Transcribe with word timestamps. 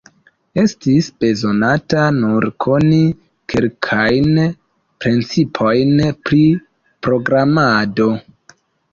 Estis 0.59 1.07
bezonata 1.23 2.05
nur 2.21 2.47
koni 2.65 3.01
kelkajn 3.53 4.39
principojn 5.05 5.93
pri 6.29 6.41
programado. 7.09 8.09